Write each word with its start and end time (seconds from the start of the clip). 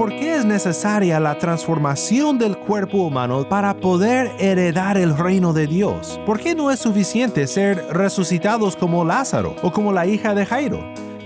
por 0.00 0.16
qué 0.16 0.36
es 0.36 0.46
necesaria 0.46 1.20
la 1.20 1.36
transformación 1.36 2.38
del 2.38 2.56
cuerpo 2.56 3.02
humano 3.02 3.46
para 3.46 3.76
poder 3.76 4.32
heredar 4.38 4.96
el 4.96 5.14
reino 5.14 5.52
de 5.52 5.66
Dios. 5.66 6.18
¿Por 6.24 6.40
qué 6.40 6.54
no 6.54 6.70
es 6.70 6.78
suficiente 6.80 7.46
ser 7.46 7.86
resucitados 7.90 8.76
como 8.76 9.04
Lázaro 9.04 9.54
o 9.62 9.70
como 9.70 9.92
la 9.92 10.06
hija 10.06 10.34
de 10.34 10.46
Jairo? 10.46 10.82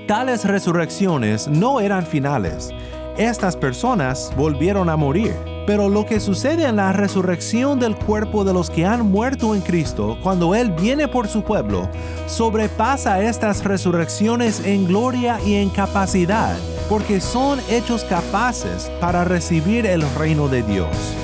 Tales 0.08 0.44
resurrecciones 0.44 1.46
no 1.46 1.78
eran 1.78 2.04
finales. 2.04 2.74
Estas 3.16 3.54
personas 3.54 4.32
volvieron 4.36 4.90
a 4.90 4.96
morir. 4.96 5.36
Pero 5.68 5.88
lo 5.88 6.04
que 6.04 6.18
sucede 6.18 6.66
en 6.66 6.76
la 6.76 6.92
resurrección 6.92 7.78
del 7.78 7.94
cuerpo 7.94 8.42
de 8.42 8.52
los 8.52 8.70
que 8.70 8.84
han 8.84 9.08
muerto 9.08 9.54
en 9.54 9.60
Cristo 9.60 10.18
cuando 10.20 10.52
Él 10.52 10.72
viene 10.72 11.06
por 11.06 11.28
su 11.28 11.42
pueblo 11.44 11.88
sobrepasa 12.26 13.22
estas 13.22 13.62
resurrecciones 13.62 14.66
en 14.66 14.84
gloria 14.86 15.38
y 15.46 15.54
en 15.54 15.70
capacidad, 15.70 16.56
porque 16.88 17.20
son 17.20 17.60
hechos 17.68 18.04
capaces 18.04 18.90
para 19.00 19.24
recibir 19.24 19.86
el 19.86 20.02
reino 20.14 20.48
de 20.48 20.62
Dios. 20.62 21.23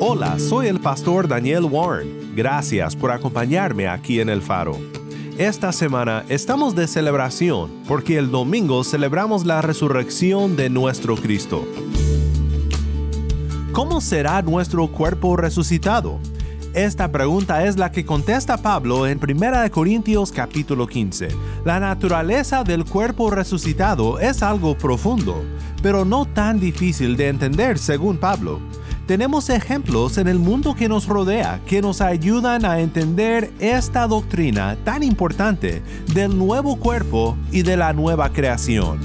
Hola, 0.00 0.38
soy 0.38 0.68
el 0.68 0.80
pastor 0.80 1.28
Daniel 1.28 1.64
Warren. 1.64 2.32
Gracias 2.34 2.96
por 2.96 3.10
acompañarme 3.10 3.86
aquí 3.86 4.20
en 4.20 4.30
el 4.30 4.40
faro. 4.40 4.78
Esta 5.36 5.72
semana 5.72 6.24
estamos 6.30 6.74
de 6.74 6.86
celebración 6.86 7.70
porque 7.86 8.16
el 8.16 8.30
domingo 8.30 8.82
celebramos 8.82 9.44
la 9.44 9.60
resurrección 9.60 10.56
de 10.56 10.70
nuestro 10.70 11.16
Cristo. 11.16 11.68
¿Cómo 13.72 14.00
será 14.00 14.40
nuestro 14.40 14.88
cuerpo 14.88 15.36
resucitado? 15.36 16.18
Esta 16.74 17.10
pregunta 17.10 17.64
es 17.64 17.76
la 17.78 17.90
que 17.90 18.04
contesta 18.04 18.58
Pablo 18.58 19.06
en 19.06 19.18
1 19.18 19.70
Corintios 19.70 20.30
capítulo 20.30 20.86
15. 20.86 21.28
La 21.64 21.80
naturaleza 21.80 22.62
del 22.62 22.84
cuerpo 22.84 23.30
resucitado 23.30 24.18
es 24.20 24.42
algo 24.42 24.76
profundo, 24.76 25.42
pero 25.82 26.04
no 26.04 26.26
tan 26.26 26.60
difícil 26.60 27.16
de 27.16 27.28
entender 27.28 27.78
según 27.78 28.18
Pablo 28.18 28.60
tenemos 29.08 29.48
ejemplos 29.48 30.18
en 30.18 30.28
el 30.28 30.38
mundo 30.38 30.74
que 30.74 30.86
nos 30.86 31.06
rodea 31.06 31.62
que 31.66 31.80
nos 31.80 32.02
ayudan 32.02 32.66
a 32.66 32.80
entender 32.80 33.50
esta 33.58 34.06
doctrina 34.06 34.76
tan 34.84 35.02
importante 35.02 35.82
del 36.12 36.36
nuevo 36.36 36.76
cuerpo 36.76 37.34
y 37.50 37.62
de 37.62 37.78
la 37.78 37.94
nueva 37.94 38.30
creación. 38.34 38.98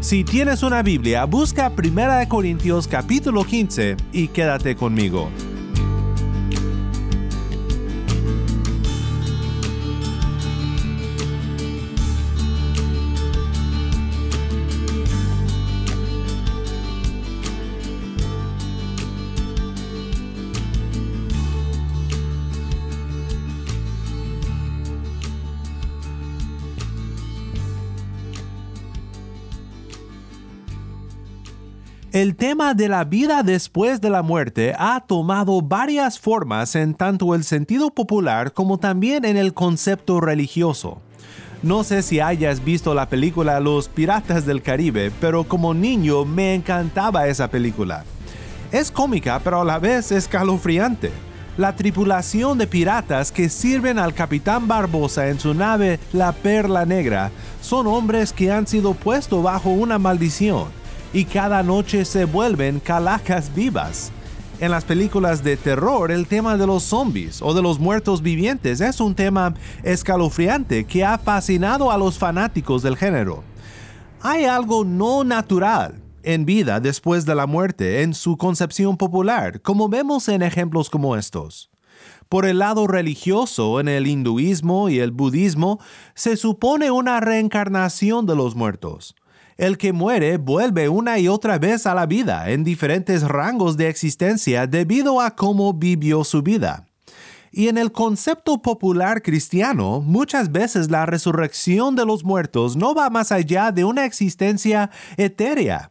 Si 0.00 0.24
tienes 0.24 0.62
una 0.62 0.82
Biblia, 0.82 1.24
busca 1.24 1.72
1 1.74 2.28
Corintios 2.28 2.86
capítulo 2.86 3.44
15 3.44 3.96
y 4.12 4.28
quédate 4.28 4.76
conmigo. 4.76 5.30
El 32.12 32.34
tema 32.34 32.74
de 32.74 32.88
la 32.88 33.04
vida 33.04 33.44
después 33.44 34.00
de 34.00 34.10
la 34.10 34.22
muerte 34.22 34.74
ha 34.76 34.98
tomado 34.98 35.62
varias 35.62 36.18
formas 36.18 36.74
en 36.74 36.94
tanto 36.94 37.36
el 37.36 37.44
sentido 37.44 37.90
popular 37.90 38.52
como 38.52 38.78
también 38.78 39.24
en 39.24 39.36
el 39.36 39.54
concepto 39.54 40.20
religioso. 40.20 41.00
No 41.62 41.84
sé 41.84 42.02
si 42.02 42.18
hayas 42.18 42.64
visto 42.64 42.94
la 42.94 43.08
película 43.08 43.60
Los 43.60 43.88
Piratas 43.88 44.44
del 44.44 44.60
Caribe, 44.60 45.12
pero 45.20 45.44
como 45.44 45.72
niño 45.72 46.24
me 46.24 46.56
encantaba 46.56 47.28
esa 47.28 47.48
película. 47.48 48.02
Es 48.72 48.90
cómica, 48.90 49.40
pero 49.44 49.60
a 49.60 49.64
la 49.64 49.78
vez 49.78 50.10
escalofriante. 50.10 51.12
La 51.56 51.76
tripulación 51.76 52.58
de 52.58 52.66
piratas 52.66 53.30
que 53.30 53.48
sirven 53.48 54.00
al 54.00 54.14
capitán 54.14 54.66
Barbosa 54.66 55.28
en 55.28 55.38
su 55.38 55.54
nave 55.54 56.00
La 56.12 56.32
Perla 56.32 56.84
Negra 56.86 57.30
son 57.60 57.86
hombres 57.86 58.32
que 58.32 58.50
han 58.50 58.66
sido 58.66 58.94
puestos 58.94 59.44
bajo 59.44 59.70
una 59.70 60.00
maldición 60.00 60.79
y 61.12 61.24
cada 61.24 61.62
noche 61.62 62.04
se 62.04 62.24
vuelven 62.24 62.80
calacas 62.80 63.54
vivas. 63.54 64.12
En 64.60 64.70
las 64.70 64.84
películas 64.84 65.42
de 65.42 65.56
terror, 65.56 66.10
el 66.10 66.26
tema 66.26 66.56
de 66.56 66.66
los 66.66 66.82
zombies 66.82 67.40
o 67.40 67.54
de 67.54 67.62
los 67.62 67.78
muertos 67.78 68.20
vivientes 68.20 68.80
es 68.80 69.00
un 69.00 69.14
tema 69.14 69.54
escalofriante 69.82 70.84
que 70.84 71.04
ha 71.04 71.16
fascinado 71.16 71.90
a 71.90 71.96
los 71.96 72.18
fanáticos 72.18 72.82
del 72.82 72.96
género. 72.96 73.42
Hay 74.20 74.44
algo 74.44 74.84
no 74.84 75.24
natural 75.24 76.02
en 76.22 76.44
vida 76.44 76.78
después 76.78 77.24
de 77.24 77.34
la 77.34 77.46
muerte 77.46 78.02
en 78.02 78.12
su 78.12 78.36
concepción 78.36 78.98
popular, 78.98 79.62
como 79.62 79.88
vemos 79.88 80.28
en 80.28 80.42
ejemplos 80.42 80.90
como 80.90 81.16
estos. 81.16 81.70
Por 82.28 82.44
el 82.44 82.58
lado 82.58 82.86
religioso, 82.86 83.80
en 83.80 83.88
el 83.88 84.06
hinduismo 84.06 84.88
y 84.88 85.00
el 85.00 85.10
budismo, 85.10 85.80
se 86.14 86.36
supone 86.36 86.90
una 86.90 87.18
reencarnación 87.20 88.26
de 88.26 88.36
los 88.36 88.54
muertos. 88.54 89.16
El 89.60 89.76
que 89.76 89.92
muere 89.92 90.38
vuelve 90.38 90.88
una 90.88 91.18
y 91.18 91.28
otra 91.28 91.58
vez 91.58 91.86
a 91.86 91.94
la 91.94 92.06
vida 92.06 92.48
en 92.48 92.64
diferentes 92.64 93.20
rangos 93.28 93.76
de 93.76 93.90
existencia 93.90 94.66
debido 94.66 95.20
a 95.20 95.36
cómo 95.36 95.74
vivió 95.74 96.24
su 96.24 96.40
vida. 96.40 96.86
Y 97.52 97.68
en 97.68 97.76
el 97.76 97.92
concepto 97.92 98.62
popular 98.62 99.20
cristiano, 99.20 100.00
muchas 100.00 100.50
veces 100.50 100.90
la 100.90 101.04
resurrección 101.04 101.94
de 101.94 102.06
los 102.06 102.24
muertos 102.24 102.74
no 102.74 102.94
va 102.94 103.10
más 103.10 103.32
allá 103.32 103.70
de 103.70 103.84
una 103.84 104.06
existencia 104.06 104.90
etérea. 105.18 105.90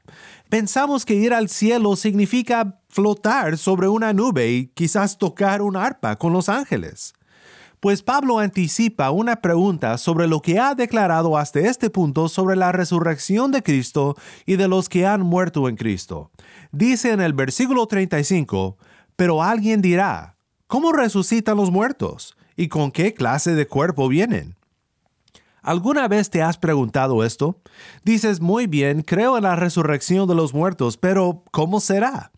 Pensamos 0.49 1.05
que 1.05 1.13
ir 1.13 1.31
al 1.31 1.47
cielo 1.47 1.95
significa 1.95 2.79
flotar 2.89 3.55
sobre 3.59 3.87
una 3.87 4.13
nube 4.13 4.49
y 4.49 4.67
quizás 4.69 5.19
tocar 5.19 5.61
un 5.61 5.77
arpa 5.77 6.15
con 6.15 6.33
los 6.33 6.49
ángeles. 6.49 7.13
Pues 7.79 8.03
Pablo 8.03 8.39
anticipa 8.39 9.09
una 9.09 9.37
pregunta 9.37 9.97
sobre 9.97 10.27
lo 10.27 10.41
que 10.41 10.59
ha 10.59 10.75
declarado 10.75 11.37
hasta 11.37 11.61
este 11.61 11.89
punto 11.89 12.27
sobre 12.27 12.57
la 12.57 12.73
resurrección 12.73 13.51
de 13.51 13.63
Cristo 13.63 14.17
y 14.45 14.57
de 14.57 14.67
los 14.67 14.89
que 14.89 15.05
han 15.05 15.21
muerto 15.21 15.69
en 15.69 15.77
Cristo. 15.77 16.29
Dice 16.73 17.11
en 17.11 17.21
el 17.21 17.31
versículo 17.31 17.87
35, 17.87 18.77
pero 19.15 19.41
alguien 19.41 19.81
dirá, 19.81 20.35
¿cómo 20.67 20.91
resucitan 20.91 21.55
los 21.55 21.71
muertos? 21.71 22.35
¿Y 22.57 22.67
con 22.67 22.91
qué 22.91 23.13
clase 23.13 23.55
de 23.55 23.65
cuerpo 23.65 24.09
vienen? 24.09 24.57
¿Alguna 25.61 26.09
vez 26.09 26.29
te 26.29 26.41
has 26.41 26.57
preguntado 26.57 27.23
esto? 27.23 27.61
Dices, 28.03 28.41
muy 28.41 28.67
bien, 28.67 29.03
creo 29.03 29.37
en 29.37 29.43
la 29.43 29.55
resurrección 29.55 30.27
de 30.27 30.35
los 30.35 30.53
muertos, 30.53 30.97
pero 30.97 31.43
¿cómo 31.51 31.79
será? 31.79 32.31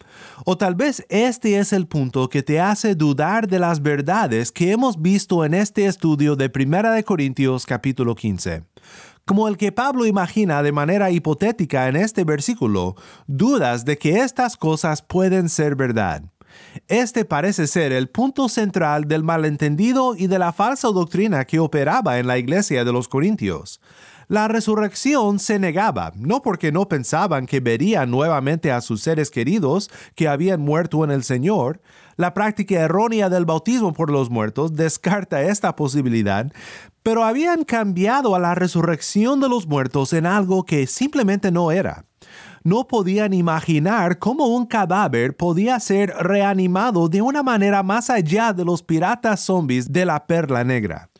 O 0.46 0.58
tal 0.58 0.76
vez 0.76 1.06
este 1.10 1.58
es 1.58 1.74
el 1.74 1.88
punto 1.88 2.30
que 2.30 2.44
te 2.44 2.60
hace 2.60 2.96
dudar 2.96 3.48
de 3.48 3.60
las 3.60 3.82
verdades 3.82 4.52
que 4.52 4.72
hemos 4.72 5.02
visto 5.02 5.46
en 5.46 5.54
este 5.54 5.86
estudio 5.86 6.36
de 6.36 6.52
1 6.54 6.92
de 6.92 7.04
Corintios 7.04 7.66
capítulo 7.66 8.16
15. 8.16 8.64
Como 9.26 9.48
el 9.48 9.58
que 9.58 9.72
Pablo 9.72 10.06
imagina 10.06 10.64
de 10.64 10.72
manera 10.72 11.12
hipotética 11.12 11.88
en 11.88 11.96
este 11.96 12.24
versículo, 12.24 12.96
dudas 13.28 13.86
de 13.86 13.98
que 13.98 14.20
estas 14.20 14.58
cosas 14.58 15.02
pueden 15.02 15.48
ser 15.48 15.76
verdad. 15.76 16.24
Este 16.88 17.26
parece 17.26 17.68
ser 17.68 17.92
el 17.92 18.10
punto 18.10 18.50
central 18.50 19.06
del 19.06 19.24
malentendido 19.24 20.16
y 20.16 20.28
de 20.28 20.40
la 20.40 20.52
falsa 20.52 20.90
doctrina 20.90 21.46
que 21.46 21.60
operaba 21.60 22.20
en 22.20 22.28
la 22.28 22.38
iglesia 22.38 22.84
de 22.84 22.92
los 22.92 23.08
Corintios. 23.08 23.80
La 24.32 24.48
resurrección 24.48 25.40
se 25.40 25.60
negaba, 25.60 26.14
no 26.16 26.42
porque 26.42 26.72
no 26.72 26.88
pensaban 26.88 27.46
que 27.46 27.60
verían 27.60 28.10
nuevamente 28.10 28.72
a 28.72 28.80
sus 28.80 29.02
seres 29.02 29.30
queridos 29.30 29.92
que 30.16 30.30
habían 30.30 30.62
muerto 30.62 31.04
en 31.04 31.12
el 31.12 31.26
Señor. 31.26 31.82
La 32.16 32.34
práctica 32.34 32.76
errónea 32.76 33.28
del 33.28 33.44
bautismo 33.44 33.92
por 33.92 34.10
los 34.10 34.30
muertos 34.30 34.74
descarta 34.74 35.42
esta 35.42 35.76
posibilidad, 35.76 36.50
pero 37.04 37.26
habían 37.26 37.66
cambiado 37.66 38.34
a 38.34 38.40
la 38.40 38.56
resurrección 38.56 39.42
de 39.42 39.50
los 39.50 39.68
muertos 39.68 40.14
en 40.14 40.26
algo 40.26 40.64
que 40.64 40.88
simplemente 40.88 41.52
no 41.52 41.74
era. 41.74 42.06
No 42.64 42.88
podían 42.88 43.34
imaginar 43.34 44.18
cómo 44.18 44.46
un 44.46 44.66
cadáver 44.66 45.36
podía 45.36 45.78
ser 45.82 46.14
reanimado 46.18 47.10
de 47.10 47.22
una 47.22 47.44
manera 47.44 47.84
más 47.84 48.10
allá 48.10 48.54
de 48.54 48.64
los 48.64 48.82
piratas 48.82 49.42
zombies 49.42 49.92
de 49.92 50.06
la 50.06 50.26
perla 50.26 50.64
negra. 50.64 51.11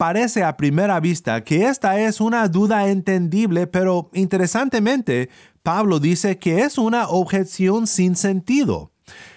Parece 0.00 0.42
a 0.44 0.56
primera 0.56 0.98
vista 0.98 1.44
que 1.44 1.66
esta 1.66 2.00
es 2.00 2.22
una 2.22 2.48
duda 2.48 2.88
entendible, 2.88 3.66
pero 3.66 4.08
interesantemente, 4.14 5.28
Pablo 5.62 6.00
dice 6.00 6.38
que 6.38 6.60
es 6.60 6.78
una 6.78 7.06
objeción 7.10 7.86
sin 7.86 8.16
sentido. 8.16 8.92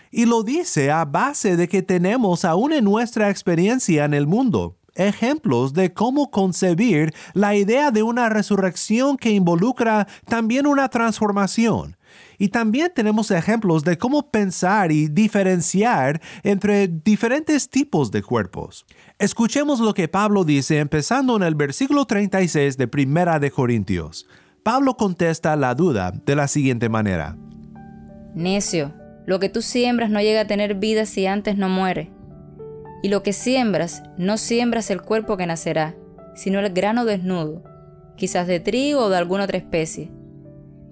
Y 0.10 0.26
lo 0.26 0.42
dice 0.42 0.90
a 0.90 1.04
base 1.04 1.58
de 1.58 1.68
que 1.68 1.82
tenemos 1.82 2.46
aún 2.46 2.72
en 2.72 2.86
nuestra 2.86 3.30
experiencia 3.30 4.06
en 4.06 4.14
el 4.14 4.26
mundo 4.26 4.78
ejemplos 4.96 5.74
de 5.74 5.94
cómo 5.94 6.32
concebir 6.32 7.14
la 7.34 7.56
idea 7.56 7.92
de 7.92 8.04
una 8.04 8.30
resurrección 8.30 9.18
que 9.18 9.32
involucra 9.32 10.08
también 10.28 10.66
una 10.66 10.88
transformación. 10.88 11.98
Y 12.38 12.50
también 12.50 12.92
tenemos 12.94 13.32
ejemplos 13.32 13.84
de 13.84 13.98
cómo 13.98 14.30
pensar 14.30 14.92
y 14.92 15.08
diferenciar 15.08 16.22
entre 16.44 16.88
diferentes 16.88 17.70
tipos 17.70 18.12
de 18.12 18.22
cuerpos. 18.22 18.86
Escuchemos 19.20 19.80
lo 19.80 19.94
que 19.94 20.08
Pablo 20.08 20.44
dice 20.44 20.80
empezando 20.80 21.36
en 21.36 21.44
el 21.44 21.54
versículo 21.54 22.06
36 22.06 22.78
de 22.78 22.88
Primera 22.88 23.40
de 23.40 23.52
Corintios. 23.52 24.28
Pablo 24.64 24.98
contesta 24.98 25.56
la 25.56 25.76
duda 25.76 26.12
de 26.26 26.36
la 26.36 26.48
siguiente 26.48 26.90
manera. 26.90 27.38
Necio, 28.34 28.94
lo 29.26 29.40
que 29.40 29.50
tú 29.50 29.62
siembras 29.62 30.10
no 30.10 30.20
llega 30.20 30.42
a 30.42 30.48
tener 30.48 30.76
vida 30.76 31.06
si 31.06 31.28
antes 31.28 31.58
no 31.58 31.70
muere. 31.70 32.12
Y 33.04 33.10
lo 33.10 33.22
que 33.22 33.34
siembras, 33.34 34.02
no 34.18 34.38
siembras 34.38 34.90
el 34.90 35.02
cuerpo 35.02 35.38
que 35.38 35.46
nacerá, 35.46 35.96
sino 36.34 36.60
el 36.60 36.74
grano 36.74 37.06
desnudo, 37.06 37.64
quizás 38.18 38.48
de 38.48 38.60
trigo 38.60 39.02
o 39.02 39.10
de 39.10 39.18
alguna 39.18 39.44
otra 39.44 39.58
especie. 39.58 40.12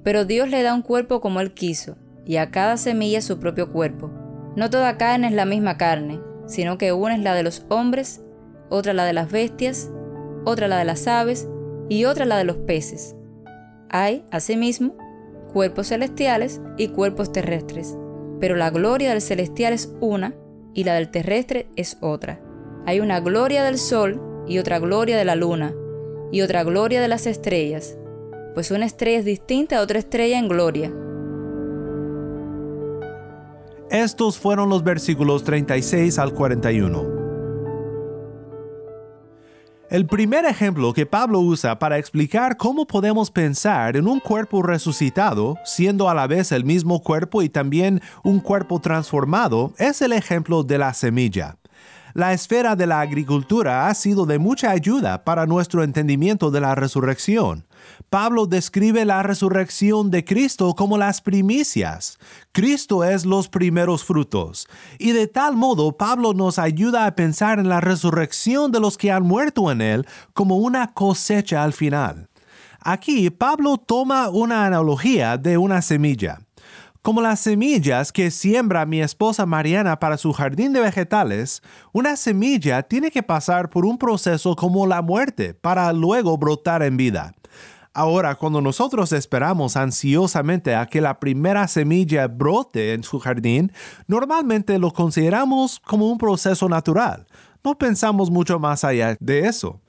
Pero 0.03 0.25
Dios 0.25 0.47
le 0.49 0.61
da 0.61 0.75
un 0.75 0.83
cuerpo 0.83 1.21
como 1.21 1.41
Él 1.41 1.53
quiso, 1.53 1.97
y 2.25 2.35
a 2.35 2.51
cada 2.51 2.77
semilla 2.77 3.21
su 3.21 3.39
propio 3.39 3.69
cuerpo. 3.69 4.11
No 4.55 4.69
toda 4.69 4.97
carne 4.97 5.27
es 5.27 5.33
la 5.33 5.45
misma 5.45 5.77
carne, 5.77 6.19
sino 6.51 6.77
que 6.77 6.91
una 6.91 7.15
es 7.15 7.21
la 7.21 7.33
de 7.33 7.43
los 7.43 7.65
hombres, 7.69 8.21
otra 8.69 8.93
la 8.93 9.05
de 9.05 9.13
las 9.13 9.31
bestias, 9.31 9.89
otra 10.43 10.67
la 10.67 10.77
de 10.77 10.85
las 10.85 11.07
aves 11.07 11.47
y 11.87 12.03
otra 12.03 12.25
la 12.25 12.37
de 12.37 12.43
los 12.43 12.57
peces. 12.57 13.15
Hay, 13.89 14.25
asimismo, 14.31 14.97
cuerpos 15.53 15.87
celestiales 15.87 16.61
y 16.77 16.89
cuerpos 16.89 17.31
terrestres, 17.31 17.97
pero 18.41 18.57
la 18.57 18.69
gloria 18.69 19.11
del 19.11 19.21
celestial 19.21 19.71
es 19.71 19.93
una 20.01 20.35
y 20.73 20.83
la 20.83 20.95
del 20.95 21.09
terrestre 21.09 21.67
es 21.77 21.97
otra. 22.01 22.41
Hay 22.85 22.99
una 22.99 23.21
gloria 23.21 23.63
del 23.63 23.77
sol 23.77 24.21
y 24.45 24.57
otra 24.59 24.79
gloria 24.79 25.15
de 25.15 25.25
la 25.25 25.35
luna 25.35 25.73
y 26.33 26.41
otra 26.41 26.63
gloria 26.63 27.01
de 27.01 27.07
las 27.07 27.27
estrellas, 27.27 27.97
pues 28.53 28.71
una 28.71 28.85
estrella 28.85 29.19
es 29.19 29.25
distinta 29.25 29.77
a 29.77 29.81
otra 29.81 29.99
estrella 29.99 30.37
en 30.37 30.49
gloria. 30.49 30.91
Estos 33.91 34.39
fueron 34.39 34.69
los 34.69 34.85
versículos 34.85 35.43
36 35.43 36.17
al 36.17 36.33
41. 36.33 37.03
El 39.89 40.05
primer 40.05 40.45
ejemplo 40.45 40.93
que 40.93 41.05
Pablo 41.05 41.41
usa 41.41 41.77
para 41.77 41.97
explicar 41.97 42.55
cómo 42.55 42.87
podemos 42.87 43.29
pensar 43.31 43.97
en 43.97 44.07
un 44.07 44.21
cuerpo 44.21 44.63
resucitado, 44.63 45.57
siendo 45.65 46.09
a 46.09 46.13
la 46.13 46.25
vez 46.25 46.53
el 46.53 46.63
mismo 46.63 47.01
cuerpo 47.01 47.41
y 47.41 47.49
también 47.49 48.01
un 48.23 48.39
cuerpo 48.39 48.79
transformado, 48.79 49.73
es 49.77 50.01
el 50.01 50.13
ejemplo 50.13 50.63
de 50.63 50.77
la 50.77 50.93
semilla. 50.93 51.57
La 52.13 52.33
esfera 52.33 52.75
de 52.75 52.87
la 52.87 52.99
agricultura 52.99 53.87
ha 53.87 53.93
sido 53.93 54.25
de 54.25 54.39
mucha 54.39 54.71
ayuda 54.71 55.23
para 55.23 55.45
nuestro 55.45 55.83
entendimiento 55.83 56.51
de 56.51 56.61
la 56.61 56.75
resurrección. 56.75 57.65
Pablo 58.09 58.45
describe 58.45 59.05
la 59.05 59.23
resurrección 59.23 60.11
de 60.11 60.25
Cristo 60.25 60.75
como 60.75 60.97
las 60.97 61.21
primicias. 61.21 62.19
Cristo 62.51 63.03
es 63.03 63.25
los 63.25 63.47
primeros 63.47 64.03
frutos. 64.03 64.67
Y 64.99 65.11
de 65.11 65.27
tal 65.27 65.55
modo 65.55 65.97
Pablo 65.97 66.33
nos 66.33 66.59
ayuda 66.59 67.05
a 67.05 67.15
pensar 67.15 67.59
en 67.59 67.69
la 67.69 67.79
resurrección 67.79 68.71
de 68.71 68.79
los 68.79 68.97
que 68.97 69.11
han 69.11 69.23
muerto 69.23 69.71
en 69.71 69.81
él 69.81 70.05
como 70.33 70.57
una 70.57 70.93
cosecha 70.93 71.63
al 71.63 71.73
final. 71.73 72.27
Aquí 72.81 73.29
Pablo 73.29 73.77
toma 73.77 74.29
una 74.29 74.65
analogía 74.65 75.37
de 75.37 75.57
una 75.57 75.81
semilla. 75.81 76.41
Como 77.01 77.19
las 77.21 77.39
semillas 77.39 78.11
que 78.11 78.29
siembra 78.29 78.85
mi 78.85 79.01
esposa 79.01 79.47
Mariana 79.47 79.99
para 79.99 80.17
su 80.17 80.33
jardín 80.33 80.71
de 80.71 80.81
vegetales, 80.81 81.63
una 81.93 82.15
semilla 82.15 82.83
tiene 82.83 83.09
que 83.09 83.23
pasar 83.23 83.71
por 83.71 83.87
un 83.87 83.97
proceso 83.97 84.55
como 84.55 84.85
la 84.85 85.01
muerte 85.01 85.55
para 85.55 85.91
luego 85.93 86.37
brotar 86.37 86.83
en 86.83 86.97
vida. 86.97 87.33
Ahora, 87.91 88.35
cuando 88.35 88.61
nosotros 88.61 89.13
esperamos 89.13 89.77
ansiosamente 89.77 90.75
a 90.75 90.85
que 90.85 91.01
la 91.01 91.19
primera 91.19 91.67
semilla 91.67 92.27
brote 92.27 92.93
en 92.93 93.01
su 93.01 93.17
jardín, 93.17 93.71
normalmente 94.05 94.77
lo 94.77 94.91
consideramos 94.91 95.79
como 95.79 96.07
un 96.07 96.19
proceso 96.19 96.69
natural. 96.69 97.25
No 97.63 97.79
pensamos 97.79 98.29
mucho 98.29 98.59
más 98.59 98.83
allá 98.83 99.17
de 99.19 99.47
eso. 99.47 99.81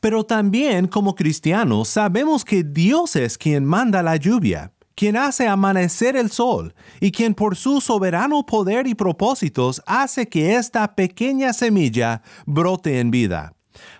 Pero 0.00 0.24
también 0.24 0.88
como 0.88 1.14
cristianos 1.14 1.86
sabemos 1.86 2.44
que 2.44 2.64
Dios 2.64 3.14
es 3.14 3.38
quien 3.38 3.64
manda 3.64 4.02
la 4.02 4.16
lluvia, 4.16 4.72
quien 4.98 5.16
hace 5.16 5.46
amanecer 5.46 6.16
el 6.16 6.28
sol 6.28 6.74
y 6.98 7.12
quien 7.12 7.32
por 7.32 7.54
su 7.54 7.80
soberano 7.80 8.44
poder 8.44 8.88
y 8.88 8.96
propósitos 8.96 9.80
hace 9.86 10.28
que 10.28 10.56
esta 10.56 10.96
pequeña 10.96 11.52
semilla 11.52 12.22
brote 12.46 12.98
en 12.98 13.12
vida. 13.12 13.54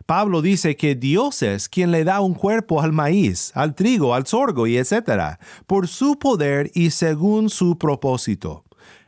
Pablo 0.07 0.43
dice 0.43 0.75
que 0.75 0.97
Dios 0.97 1.45
es 1.45 1.69
quien 1.69 1.93
le 1.93 2.03
da 2.03 2.21
un 2.21 2.35
cuerpo 2.35 2.83
al 2.83 2.91
maíz, 2.91 3.53
al 3.55 3.77
trigo, 3.77 4.13
al 4.13 4.27
sorgo 4.27 4.67
y 4.67 4.77
etc., 4.77 5.39
por 5.69 5.87
su 5.87 6.19
poder 6.19 6.73
y 6.75 6.91
según 6.91 7.49
su 7.49 7.79
propósito. 7.79 8.65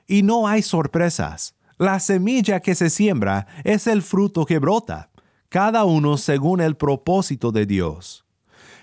Y 0.06 0.22
no 0.22 0.46
hay 0.46 0.62
sorpresas. 0.62 1.56
La 1.76 1.98
semilla 1.98 2.60
que 2.60 2.76
se 2.76 2.88
siembra 2.88 3.48
es 3.64 3.88
el 3.88 4.02
fruto 4.02 4.46
que 4.46 4.60
brota, 4.60 5.10
cada 5.48 5.82
uno 5.82 6.18
según 6.18 6.60
el 6.60 6.76
propósito 6.76 7.50
de 7.50 7.66
Dios. 7.66 8.24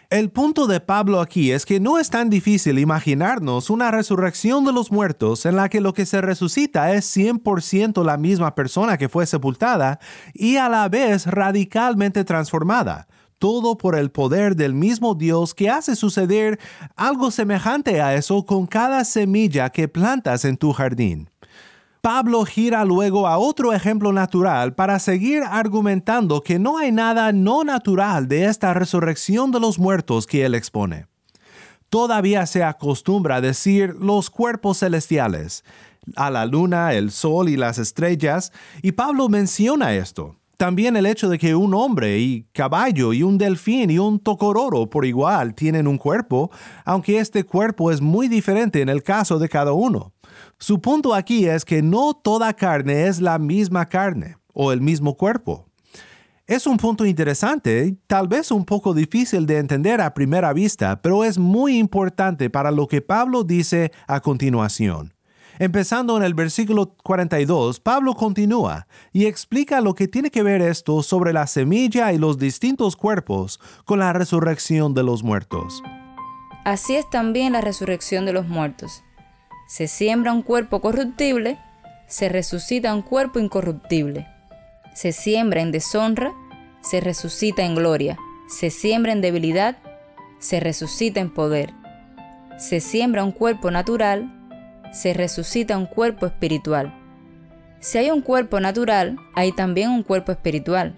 El 0.10 0.30
punto 0.30 0.68
de 0.68 0.80
Pablo 0.80 1.20
aquí 1.20 1.52
es 1.52 1.66
que 1.66 1.82
no 1.82 2.00
es 2.00 2.10
tan 2.10 2.30
difícil 2.30 2.80
imaginarnos 2.80 3.70
una 3.70 3.92
resurrección 3.92 4.64
de 4.64 4.72
los 4.72 4.90
muertos 4.90 5.46
en 5.46 5.58
la 5.58 5.68
que 5.68 5.82
lo 5.82 5.94
que 5.94 6.06
se 6.06 6.22
resucita 6.22 6.94
es 6.94 7.14
100% 7.14 8.06
la 8.06 8.16
misma 8.16 8.56
persona 8.56 8.98
que 8.98 9.10
fue 9.10 9.26
sepultada 9.26 10.00
y 10.34 10.56
a 10.56 10.70
la 10.70 10.88
vez 10.88 11.26
radicalmente 11.26 12.24
transformada, 12.24 13.10
todo 13.38 13.78
por 13.78 13.98
el 13.98 14.10
poder 14.10 14.56
del 14.56 14.74
mismo 14.74 15.14
Dios 15.14 15.54
que 15.54 15.70
hace 15.70 15.94
suceder 15.94 16.58
algo 16.96 17.30
semejante 17.30 18.02
a 18.02 18.16
eso 18.16 18.46
con 18.46 18.66
cada 18.66 19.04
semilla 19.04 19.72
que 19.72 19.90
plantas 19.90 20.46
en 20.46 20.56
tu 20.56 20.72
jardín. 20.72 21.30
Pablo 22.02 22.46
gira 22.46 22.86
luego 22.86 23.28
a 23.28 23.38
otro 23.38 23.74
ejemplo 23.74 24.14
natural 24.14 24.76
para 24.76 25.00
seguir 25.00 25.44
argumentando 25.44 26.42
que 26.42 26.60
no 26.60 26.78
hay 26.78 26.92
nada 26.92 27.32
no 27.32 27.64
natural 27.64 28.28
de 28.28 28.46
esta 28.46 28.74
resurrección 28.74 29.52
de 29.52 29.60
los 29.60 29.80
muertos 29.80 30.28
que 30.28 30.46
él 30.46 30.56
expone. 30.56 31.08
Todavía 31.90 32.46
se 32.46 32.64
acostumbra 32.64 33.38
a 33.38 33.42
decir 33.42 33.96
los 34.00 34.30
cuerpos 34.30 34.80
celestiales, 34.80 35.64
a 36.16 36.30
la 36.30 36.46
luna, 36.46 36.94
el 36.94 37.12
sol 37.12 37.50
y 37.50 37.58
las 37.58 37.78
estrellas, 37.78 38.52
y 38.82 38.92
Pablo 38.94 39.30
menciona 39.30 39.94
esto. 39.94 40.36
También 40.58 40.98
el 40.98 41.06
hecho 41.06 41.30
de 41.30 41.38
que 41.38 41.54
un 41.54 41.74
hombre 41.76 42.18
y 42.18 42.48
caballo 42.52 43.14
y 43.14 43.22
un 43.22 43.38
delfín 43.38 43.92
y 43.92 44.00
un 44.00 44.20
tocororo 44.20 44.90
por 44.90 45.06
igual 45.06 45.54
tienen 45.54 45.88
un 45.88 46.00
cuerpo, 46.00 46.50
aunque 46.84 47.20
este 47.20 47.44
cuerpo 47.44 47.92
es 47.92 48.02
muy 48.02 48.28
diferente 48.28 48.82
en 48.82 48.90
el 48.90 49.04
caso 49.04 49.38
de 49.38 49.50
cada 49.50 49.72
uno. 49.74 50.14
Su 50.60 50.82
punto 50.82 51.14
aquí 51.14 51.46
es 51.46 51.64
que 51.64 51.84
no 51.84 52.16
toda 52.16 52.52
carne 52.54 53.08
es 53.08 53.22
la 53.22 53.38
misma 53.38 53.88
carne 53.88 54.38
o 54.54 54.72
el 54.72 54.82
mismo 54.82 55.16
cuerpo. 55.16 55.68
Es 56.48 56.66
un 56.66 56.78
punto 56.78 57.06
interesante, 57.06 57.96
tal 58.08 58.28
vez 58.28 58.50
un 58.50 58.66
poco 58.66 58.96
difícil 58.96 59.46
de 59.46 59.60
entender 59.60 60.02
a 60.02 60.16
primera 60.16 60.54
vista, 60.54 61.00
pero 61.02 61.24
es 61.24 61.38
muy 61.38 61.78
importante 61.78 62.50
para 62.50 62.72
lo 62.72 62.88
que 62.88 63.02
Pablo 63.02 63.44
dice 63.44 63.92
a 64.08 64.20
continuación. 64.20 65.14
Empezando 65.60 66.18
en 66.18 66.24
el 66.24 66.34
versículo 66.34 66.96
42, 67.04 67.80
Pablo 67.80 68.16
continúa 68.16 68.88
y 69.14 69.26
explica 69.26 69.80
lo 69.82 69.94
que 69.94 70.08
tiene 70.08 70.32
que 70.32 70.42
ver 70.42 70.62
esto 70.62 71.04
sobre 71.04 71.34
la 71.34 71.46
semilla 71.46 72.14
y 72.14 72.18
los 72.18 72.40
distintos 72.40 72.96
cuerpos 72.96 73.60
con 73.86 74.00
la 74.00 74.12
resurrección 74.12 74.96
de 74.96 75.04
los 75.04 75.24
muertos. 75.24 75.84
Así 76.66 76.96
es 76.96 77.08
también 77.12 77.54
la 77.54 77.62
resurrección 77.62 78.26
de 78.26 78.34
los 78.34 78.48
muertos 78.48 79.04
se 79.68 79.88
siembra 79.88 80.32
un 80.32 80.44
cuerpo 80.44 80.80
corruptible, 80.80 81.60
se 82.08 82.30
resucita 82.30 82.94
un 82.94 83.02
cuerpo 83.02 83.38
incorruptible. 83.40 84.26
Se 84.94 85.12
siembra 85.12 85.62
en 85.62 85.72
deshonra, 85.72 86.34
se 86.82 87.02
resucita 87.02 87.64
en 87.64 87.76
gloria. 87.76 88.18
Se 88.48 88.70
siembra 88.70 89.12
en 89.12 89.20
debilidad, 89.20 89.78
se 90.40 90.62
resucita 90.62 91.20
en 91.20 91.34
poder. 91.34 91.74
Se 92.58 92.80
siembra 92.80 93.26
un 93.26 93.34
cuerpo 93.34 93.70
natural, 93.70 94.34
se 94.94 95.14
resucita 95.14 95.78
un 95.78 95.86
cuerpo 95.86 96.26
espiritual. 96.26 96.94
Si 97.82 97.98
hay 97.98 98.10
un 98.10 98.22
cuerpo 98.22 98.62
natural, 98.62 99.18
hay 99.36 99.52
también 99.52 99.90
un 99.92 100.02
cuerpo 100.02 100.32
espiritual. 100.32 100.98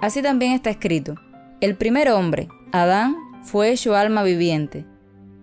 Así 0.00 0.22
también 0.22 0.52
está 0.52 0.70
escrito. 0.70 1.16
El 1.60 1.76
primer 1.76 2.08
hombre, 2.08 2.48
Adán, 2.72 3.14
fue 3.42 3.70
hecho 3.70 3.94
alma 3.94 4.22
viviente. 4.22 4.86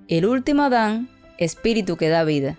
El 0.07 0.25
último 0.25 0.63
Adán, 0.63 1.07
espíritu 1.37 1.97
que 1.97 2.09
da 2.09 2.23
vida. 2.23 2.57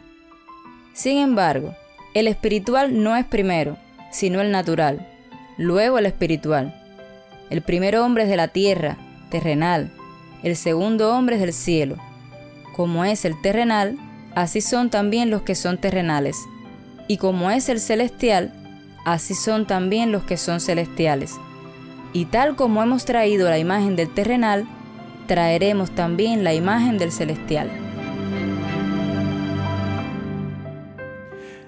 Sin 0.94 1.18
embargo, 1.18 1.74
el 2.14 2.28
espiritual 2.28 3.02
no 3.02 3.16
es 3.16 3.26
primero, 3.26 3.76
sino 4.12 4.40
el 4.40 4.52
natural, 4.52 5.06
luego 5.58 5.98
el 5.98 6.06
espiritual. 6.06 6.72
El 7.50 7.62
primer 7.62 7.96
hombre 7.96 8.22
es 8.22 8.28
de 8.28 8.36
la 8.36 8.48
tierra, 8.48 8.96
terrenal, 9.28 9.90
el 10.44 10.56
segundo 10.56 11.16
hombre 11.16 11.36
es 11.36 11.40
del 11.40 11.52
cielo. 11.52 11.96
Como 12.76 13.04
es 13.04 13.24
el 13.24 13.40
terrenal, 13.40 13.96
así 14.36 14.60
son 14.60 14.88
también 14.88 15.30
los 15.30 15.42
que 15.42 15.54
son 15.54 15.78
terrenales. 15.78 16.36
Y 17.08 17.16
como 17.16 17.50
es 17.50 17.68
el 17.68 17.80
celestial, 17.80 18.52
así 19.04 19.34
son 19.34 19.66
también 19.66 20.12
los 20.12 20.22
que 20.22 20.36
son 20.36 20.60
celestiales. 20.60 21.34
Y 22.12 22.26
tal 22.26 22.54
como 22.54 22.82
hemos 22.82 23.04
traído 23.04 23.50
la 23.50 23.58
imagen 23.58 23.96
del 23.96 24.14
terrenal, 24.14 24.66
traeremos 25.26 25.90
también 25.90 26.44
la 26.44 26.54
imagen 26.54 26.98
del 26.98 27.10
celestial. 27.10 27.83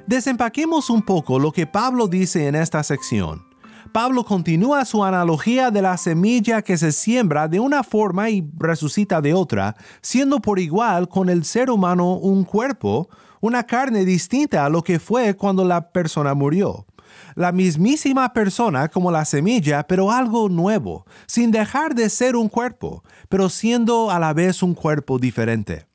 Desempaquemos 0.06 0.88
un 0.88 1.02
poco 1.02 1.40
lo 1.40 1.50
que 1.50 1.66
Pablo 1.66 2.06
dice 2.06 2.46
en 2.46 2.54
esta 2.54 2.84
sección. 2.84 3.44
Pablo 3.92 4.24
continúa 4.24 4.84
su 4.84 5.02
analogía 5.02 5.72
de 5.72 5.82
la 5.82 5.96
semilla 5.96 6.62
que 6.62 6.78
se 6.78 6.92
siembra 6.92 7.48
de 7.48 7.58
una 7.58 7.82
forma 7.82 8.30
y 8.30 8.48
resucita 8.56 9.20
de 9.20 9.34
otra, 9.34 9.74
siendo 10.02 10.38
por 10.38 10.60
igual 10.60 11.08
con 11.08 11.28
el 11.28 11.44
ser 11.44 11.70
humano 11.70 12.12
un 12.12 12.44
cuerpo, 12.44 13.08
una 13.40 13.64
carne 13.64 14.04
distinta 14.04 14.64
a 14.64 14.68
lo 14.68 14.82
que 14.82 15.00
fue 15.00 15.34
cuando 15.34 15.64
la 15.64 15.90
persona 15.90 16.34
murió. 16.34 16.86
La 17.34 17.50
mismísima 17.50 18.32
persona 18.32 18.88
como 18.88 19.10
la 19.10 19.24
semilla, 19.24 19.88
pero 19.88 20.12
algo 20.12 20.48
nuevo, 20.48 21.04
sin 21.26 21.50
dejar 21.50 21.96
de 21.96 22.10
ser 22.10 22.36
un 22.36 22.48
cuerpo, 22.48 23.02
pero 23.28 23.48
siendo 23.48 24.12
a 24.12 24.20
la 24.20 24.32
vez 24.32 24.62
un 24.62 24.74
cuerpo 24.74 25.18
diferente. 25.18 25.86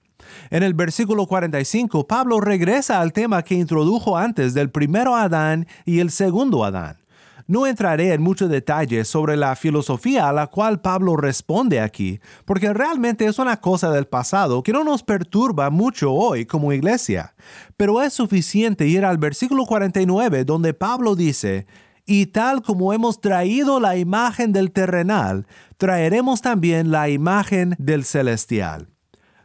En 0.50 0.64
el 0.64 0.74
versículo 0.74 1.28
45, 1.28 2.08
Pablo 2.08 2.40
regresa 2.40 3.02
al 3.02 3.14
tema 3.14 3.44
que 3.44 3.56
introdujo 3.56 4.18
antes 4.18 4.54
del 4.54 4.70
primero 4.70 5.16
Adán 5.16 5.68
y 5.86 6.00
el 6.00 6.12
segundo 6.12 6.64
Adán. 6.64 7.02
No 7.48 7.68
entraré 7.68 8.14
en 8.14 8.22
mucho 8.22 8.48
detalle 8.48 9.04
sobre 9.04 9.36
la 9.36 9.56
filosofía 9.58 10.30
a 10.30 10.32
la 10.32 10.48
cual 10.48 10.80
Pablo 10.80 11.18
responde 11.18 11.82
aquí, 11.82 12.22
porque 12.46 12.72
realmente 12.72 13.26
es 13.26 13.40
una 13.40 13.60
cosa 13.60 13.92
del 13.92 14.08
pasado 14.08 14.64
que 14.64 14.72
no 14.72 14.84
nos 14.84 15.04
perturba 15.04 15.70
mucho 15.70 16.14
hoy 16.14 16.46
como 16.46 16.72
iglesia. 16.72 17.36
Pero 17.76 18.02
es 18.02 18.14
suficiente 18.14 18.88
ir 18.88 19.04
al 19.04 19.18
versículo 19.18 19.66
49 19.66 20.46
donde 20.46 20.74
Pablo 20.74 21.16
dice, 21.16 21.66
y 22.06 22.28
tal 22.28 22.62
como 22.62 22.94
hemos 22.94 23.20
traído 23.20 23.80
la 23.80 23.98
imagen 23.98 24.54
del 24.54 24.72
terrenal, 24.72 25.46
traeremos 25.78 26.42
también 26.42 26.92
la 26.92 27.10
imagen 27.10 27.76
del 27.80 28.06
celestial. 28.06 28.88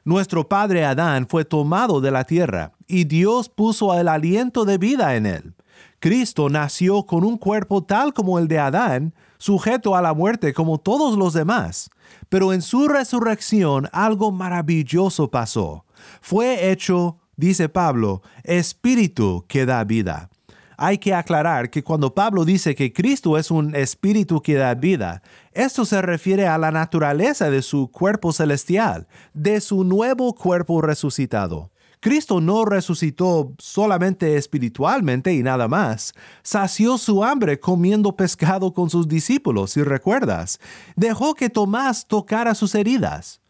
Nuestro 0.06 0.48
padre 0.48 0.84
Adán 0.84 1.26
fue 1.28 1.44
tomado 1.44 2.00
de 2.00 2.12
la 2.12 2.22
tierra, 2.22 2.70
y 2.86 3.06
Dios 3.06 3.48
puso 3.48 3.92
el 3.92 4.06
aliento 4.06 4.64
de 4.64 4.78
vida 4.78 5.16
en 5.16 5.26
él. 5.26 5.54
Cristo 5.98 6.48
nació 6.48 7.06
con 7.06 7.24
un 7.24 7.36
cuerpo 7.36 7.82
tal 7.82 8.14
como 8.14 8.38
el 8.38 8.46
de 8.46 8.60
Adán, 8.60 9.14
sujeto 9.36 9.96
a 9.96 10.02
la 10.02 10.14
muerte 10.14 10.54
como 10.54 10.78
todos 10.78 11.18
los 11.18 11.32
demás. 11.32 11.90
Pero 12.28 12.52
en 12.52 12.62
su 12.62 12.86
resurrección 12.86 13.88
algo 13.90 14.30
maravilloso 14.30 15.28
pasó. 15.28 15.84
Fue 16.20 16.70
hecho, 16.70 17.18
dice 17.34 17.68
Pablo, 17.68 18.22
espíritu 18.44 19.44
que 19.48 19.66
da 19.66 19.82
vida. 19.82 20.30
Hay 20.76 20.98
que 20.98 21.14
aclarar 21.14 21.70
que 21.70 21.82
cuando 21.82 22.14
Pablo 22.14 22.44
dice 22.44 22.74
que 22.74 22.92
Cristo 22.92 23.38
es 23.38 23.50
un 23.50 23.74
espíritu 23.74 24.42
que 24.42 24.54
da 24.54 24.74
vida, 24.74 25.22
esto 25.52 25.84
se 25.84 26.02
refiere 26.02 26.46
a 26.46 26.58
la 26.58 26.70
naturaleza 26.70 27.50
de 27.50 27.62
su 27.62 27.90
cuerpo 27.90 28.32
celestial, 28.32 29.06
de 29.32 29.60
su 29.60 29.84
nuevo 29.84 30.34
cuerpo 30.34 30.82
resucitado. 30.82 31.70
Cristo 32.00 32.40
no 32.40 32.64
resucitó 32.64 33.54
solamente 33.58 34.36
espiritualmente 34.36 35.32
y 35.34 35.42
nada 35.42 35.66
más. 35.66 36.12
Sació 36.42 36.98
su 36.98 37.24
hambre 37.24 37.58
comiendo 37.58 38.14
pescado 38.14 38.72
con 38.72 38.90
sus 38.90 39.08
discípulos, 39.08 39.72
si 39.72 39.82
recuerdas. 39.82 40.60
Dejó 40.94 41.34
que 41.34 41.50
Tomás 41.50 42.06
tocara 42.06 42.54
sus 42.54 42.74
heridas. 42.74 43.40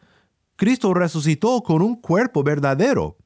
Cristo 0.57 0.95
resucitó 0.95 1.63
con 1.63 1.83
un 1.83 1.97
cuerpo 1.97 2.43
verdadero, 2.43 3.19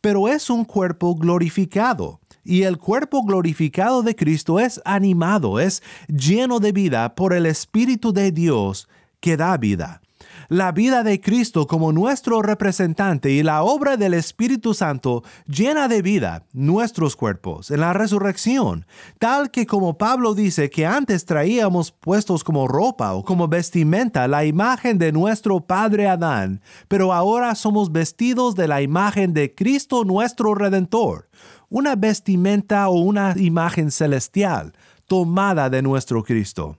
pero 0.00 0.28
es 0.28 0.50
un 0.50 0.64
cuerpo 0.64 1.14
glorificado. 1.14 2.20
Y 2.44 2.62
el 2.62 2.78
cuerpo 2.78 3.24
glorificado 3.24 4.02
de 4.02 4.14
Cristo 4.14 4.60
es 4.60 4.80
animado, 4.84 5.58
es 5.58 5.82
lleno 6.08 6.60
de 6.60 6.72
vida 6.72 7.14
por 7.14 7.32
el 7.32 7.46
Espíritu 7.46 8.12
de 8.12 8.32
Dios 8.32 8.88
que 9.20 9.36
da 9.36 9.56
vida. 9.56 10.02
La 10.48 10.72
vida 10.72 11.02
de 11.02 11.20
Cristo 11.20 11.66
como 11.66 11.92
nuestro 11.92 12.42
representante 12.42 13.30
y 13.30 13.42
la 13.42 13.62
obra 13.62 13.96
del 13.96 14.12
Espíritu 14.12 14.74
Santo 14.74 15.22
llena 15.46 15.88
de 15.88 16.02
vida 16.02 16.44
nuestros 16.52 17.16
cuerpos 17.16 17.70
en 17.70 17.80
la 17.80 17.94
resurrección, 17.94 18.86
tal 19.18 19.50
que 19.50 19.66
como 19.66 19.96
Pablo 19.96 20.34
dice 20.34 20.68
que 20.68 20.84
antes 20.84 21.24
traíamos 21.24 21.92
puestos 21.92 22.44
como 22.44 22.68
ropa 22.68 23.14
o 23.14 23.24
como 23.24 23.48
vestimenta 23.48 24.28
la 24.28 24.44
imagen 24.44 24.98
de 24.98 25.12
nuestro 25.12 25.60
Padre 25.60 26.08
Adán, 26.08 26.60
pero 26.88 27.14
ahora 27.14 27.54
somos 27.54 27.90
vestidos 27.90 28.54
de 28.54 28.68
la 28.68 28.82
imagen 28.82 29.32
de 29.32 29.54
Cristo 29.54 30.04
nuestro 30.04 30.54
Redentor 30.54 31.28
una 31.74 31.96
vestimenta 31.96 32.88
o 32.88 33.00
una 33.00 33.34
imagen 33.36 33.90
celestial 33.90 34.74
tomada 35.08 35.68
de 35.68 35.82
nuestro 35.82 36.22
Cristo. 36.22 36.78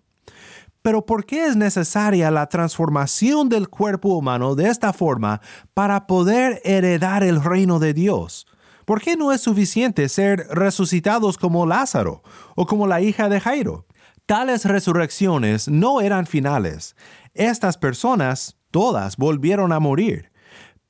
Pero 0.81 1.05
¿por 1.05 1.25
qué 1.25 1.47
es 1.47 1.57
necesaria 1.57 2.31
la 2.31 2.47
transformación 2.47 3.49
del 3.49 3.67
cuerpo 3.67 4.15
humano 4.15 4.55
de 4.55 4.69
esta 4.69 4.93
forma 4.93 5.41
para 5.73 6.07
poder 6.07 6.61
heredar 6.63 7.23
el 7.23 7.43
reino 7.43 7.77
de 7.79 7.93
Dios? 7.93 8.47
¿Por 8.85 9.01
qué 9.01 9.17
no 9.17 9.33
es 9.33 9.41
suficiente 9.41 10.07
ser 10.07 10.47
resucitados 10.49 11.37
como 11.37 11.65
Lázaro 11.65 12.23
o 12.55 12.65
como 12.65 12.87
la 12.87 13.01
hija 13.01 13.27
de 13.27 13.41
Jairo? 13.41 13.87
Tales 14.25 14.63
resurrecciones 14.63 15.67
no 15.67 15.99
eran 15.99 16.25
finales. 16.25 16.95
Estas 17.33 17.77
personas, 17.77 18.55
todas, 18.71 19.17
volvieron 19.17 19.73
a 19.73 19.81
morir. 19.81 20.31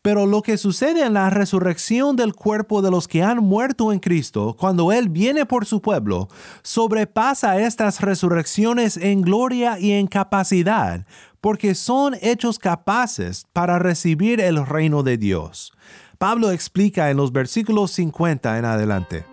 Pero 0.06 0.28
lo 0.28 0.44
que 0.44 0.60
sucede 0.60 1.04
en 1.04 1.16
la 1.16 1.32
resurrección 1.32 2.16
del 2.16 2.36
cuerpo 2.36 2.84
de 2.84 2.92
los 2.92 3.08
que 3.08 3.24
han 3.24 3.40
muerto 3.40 3.92
en 3.92 3.98
Cristo, 3.98 4.56
cuando 4.56 4.92
Él 4.92 5.10
viene 5.10 5.48
por 5.48 5.66
su 5.66 5.82
pueblo, 5.82 6.28
sobrepasa 6.62 7.60
estas 7.60 8.02
resurrecciones 8.02 8.98
en 8.98 9.24
gloria 9.24 9.80
y 9.80 9.94
en 9.94 10.06
capacidad, 10.06 11.08
porque 11.42 11.74
son 11.74 12.16
hechos 12.22 12.60
capaces 12.60 13.48
para 13.52 13.80
recibir 13.80 14.42
el 14.42 14.64
reino 14.64 15.02
de 15.02 15.18
Dios. 15.18 15.74
Pablo 16.20 16.52
explica 16.52 17.10
en 17.10 17.18
los 17.18 17.32
versículos 17.32 17.90
50 17.90 18.60
en 18.60 18.66
adelante. 18.66 19.26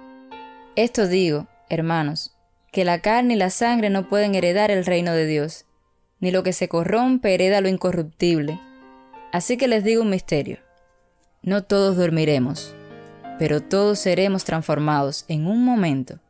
Esto 0.75 1.07
digo, 1.07 1.49
hermanos, 1.69 2.35
que 2.73 2.87
la 2.87 3.03
carne 3.03 3.35
y 3.35 3.37
la 3.37 3.51
sangre 3.51 3.91
no 3.91 4.09
pueden 4.09 4.35
heredar 4.35 4.71
el 4.71 4.87
reino 4.87 5.13
de 5.13 5.27
Dios, 5.27 5.67
ni 6.19 6.31
lo 6.31 6.43
que 6.43 6.55
se 6.55 6.71
corrompe 6.71 7.35
hereda 7.35 7.61
lo 7.61 7.69
incorruptible 7.69 8.59
Así 9.33 9.57
que 9.57 9.67
les 9.67 9.83
digo 9.83 10.03
un 10.03 10.11
misterio. 10.11 10.59
No 11.43 11.65
todos 11.65 11.97
dormiremos, 11.97 12.75
pero 13.39 13.63
todos 13.63 13.99
seremos 13.99 14.45
transformados 14.45 15.25
en 15.27 15.47
un 15.47 15.65
momento, 15.65 16.21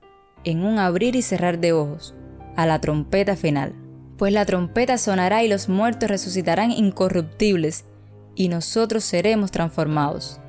en 0.45 0.65
un 0.65 0.79
abrir 0.79 1.17
y 1.17 1.23
cerrar 1.23 1.59
de 1.59 1.73
ojos, 1.73 2.15
a 2.57 2.65
la 2.65 2.81
trompeta 2.81 3.35
final. 3.35 3.75
Pues 4.17 4.33
la 4.33 4.47
trompeta 4.47 4.99
sonará 4.99 5.43
y 5.43 5.49
los 5.49 5.69
muertos 5.69 6.09
resucitarán 6.09 6.71
incorruptibles, 6.71 7.87
y 8.37 8.49
nosotros 8.49 9.03
seremos 9.03 9.51
transformados. 9.51 10.41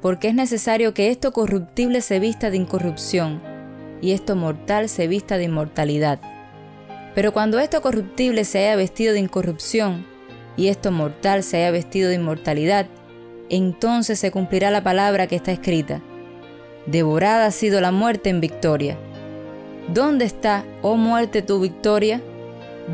Porque 0.00 0.28
es 0.28 0.34
necesario 0.34 0.94
que 0.94 1.10
esto 1.10 1.32
corruptible 1.32 2.00
se 2.00 2.18
vista 2.18 2.50
de 2.50 2.56
incorrupción, 2.56 3.42
y 4.00 4.12
esto 4.12 4.36
mortal 4.36 4.88
se 4.88 5.06
vista 5.06 5.36
de 5.36 5.44
inmortalidad. 5.44 6.18
Pero 7.14 7.32
cuando 7.32 7.58
esto 7.58 7.82
corruptible 7.82 8.44
se 8.44 8.60
haya 8.60 8.76
vestido 8.76 9.12
de 9.12 9.20
incorrupción, 9.20 10.13
y 10.56 10.68
esto 10.68 10.90
mortal 10.90 11.42
se 11.42 11.58
haya 11.58 11.70
vestido 11.70 12.08
de 12.08 12.16
inmortalidad, 12.16 12.86
entonces 13.50 14.18
se 14.18 14.30
cumplirá 14.30 14.70
la 14.70 14.82
palabra 14.82 15.26
que 15.26 15.36
está 15.36 15.52
escrita. 15.52 16.00
Devorada 16.86 17.46
ha 17.46 17.50
sido 17.50 17.80
la 17.80 17.92
muerte 17.92 18.30
en 18.30 18.40
victoria. 18.40 18.98
¿Dónde 19.92 20.24
está, 20.24 20.64
oh 20.82 20.96
muerte, 20.96 21.42
tu 21.42 21.60
victoria? 21.60 22.22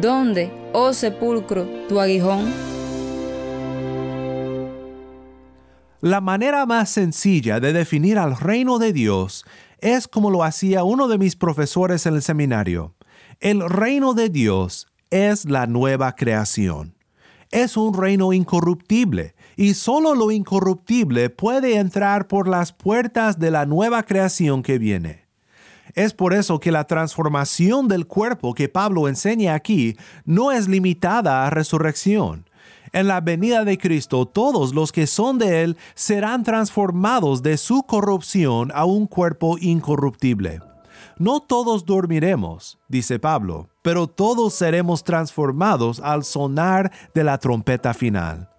¿Dónde, 0.00 0.50
oh 0.72 0.92
sepulcro, 0.92 1.66
tu 1.88 2.00
aguijón? 2.00 2.52
La 6.00 6.20
manera 6.20 6.64
más 6.66 6.88
sencilla 6.90 7.60
de 7.60 7.72
definir 7.72 8.18
al 8.18 8.36
reino 8.36 8.78
de 8.78 8.92
Dios 8.92 9.44
es 9.80 10.08
como 10.08 10.30
lo 10.30 10.44
hacía 10.44 10.82
uno 10.82 11.08
de 11.08 11.18
mis 11.18 11.36
profesores 11.36 12.06
en 12.06 12.14
el 12.14 12.22
seminario. 12.22 12.94
El 13.40 13.68
reino 13.68 14.14
de 14.14 14.28
Dios 14.30 14.86
es 15.10 15.44
la 15.44 15.66
nueva 15.66 16.14
creación. 16.16 16.94
Es 17.50 17.76
un 17.76 17.94
reino 17.94 18.32
incorruptible, 18.32 19.34
y 19.56 19.74
solo 19.74 20.14
lo 20.14 20.30
incorruptible 20.30 21.30
puede 21.30 21.76
entrar 21.76 22.28
por 22.28 22.48
las 22.48 22.72
puertas 22.72 23.38
de 23.38 23.50
la 23.50 23.66
nueva 23.66 24.04
creación 24.04 24.62
que 24.62 24.78
viene. 24.78 25.26
Es 25.94 26.14
por 26.14 26.34
eso 26.34 26.60
que 26.60 26.70
la 26.70 26.84
transformación 26.84 27.88
del 27.88 28.06
cuerpo 28.06 28.54
que 28.54 28.68
Pablo 28.68 29.08
enseña 29.08 29.54
aquí 29.54 29.96
no 30.24 30.52
es 30.52 30.68
limitada 30.68 31.46
a 31.46 31.50
resurrección. 31.50 32.48
En 32.92 33.06
la 33.06 33.20
venida 33.20 33.64
de 33.64 33.78
Cristo 33.78 34.26
todos 34.26 34.74
los 34.74 34.92
que 34.92 35.06
son 35.06 35.38
de 35.38 35.62
Él 35.62 35.76
serán 35.94 36.42
transformados 36.42 37.42
de 37.42 37.56
su 37.56 37.82
corrupción 37.84 38.70
a 38.74 38.84
un 38.84 39.06
cuerpo 39.06 39.58
incorruptible. 39.60 40.60
No 41.18 41.40
todos 41.40 41.84
dormiremos, 41.84 42.78
dice 42.88 43.18
Pablo, 43.18 43.68
pero 43.82 44.06
todos 44.06 44.54
seremos 44.54 45.04
transformados 45.04 46.00
al 46.00 46.24
sonar 46.24 46.90
de 47.14 47.24
la 47.24 47.38
trompeta 47.38 47.94
final. 47.94 48.50